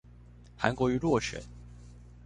[0.57, 1.39] 韓國瑜落選